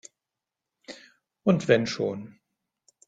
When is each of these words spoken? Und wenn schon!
Und 1.43 1.67
wenn 1.67 1.85
schon! 1.85 2.39